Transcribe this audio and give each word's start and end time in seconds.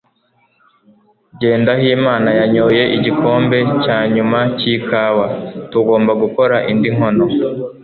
Jyendayimana 1.39 2.29
yanyoye 2.39 2.83
igikombe 2.97 3.57
cya 3.83 3.99
nyuma 4.13 4.39
cyikawa. 4.57 5.25
Tugomba 5.71 6.11
gukora 6.21 6.55
indi 6.71 6.89
nkono. 6.95 7.25